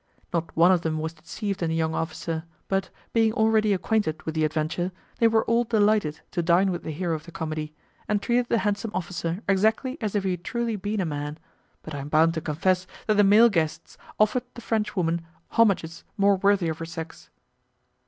Not 0.33 0.57
one 0.57 0.71
of 0.71 0.81
them 0.81 0.97
was 0.97 1.13
deceived 1.13 1.61
in 1.61 1.69
the 1.69 1.75
young 1.75 1.93
officer, 1.93 2.45
but, 2.67 2.89
being 3.13 3.31
already 3.33 3.71
acquainted 3.71 4.23
with 4.23 4.33
the 4.33 4.43
adventure, 4.45 4.91
they 5.19 5.27
were 5.27 5.45
all 5.45 5.63
delighted 5.63 6.21
to 6.31 6.41
dine 6.41 6.71
with 6.71 6.81
the 6.81 6.89
hero 6.89 7.13
of 7.13 7.25
the 7.25 7.31
comedy, 7.31 7.75
and 8.07 8.19
treated 8.19 8.47
the 8.49 8.57
handsome 8.57 8.89
officer 8.95 9.43
exactly 9.47 9.99
as 10.01 10.15
if 10.15 10.23
he 10.23 10.31
had 10.31 10.43
truly 10.43 10.75
been 10.75 11.01
a 11.01 11.05
man, 11.05 11.37
but 11.83 11.93
I 11.93 11.99
am 11.99 12.09
bound 12.09 12.33
to 12.33 12.41
confess 12.41 12.87
that 13.05 13.17
the 13.17 13.23
male 13.23 13.49
guests 13.51 13.95
offered 14.19 14.45
the 14.55 14.61
Frenchwoman 14.61 15.21
homages 15.51 16.03
more 16.17 16.35
worthy 16.35 16.67
of 16.69 16.79
her 16.79 16.85
sex. 16.85 17.29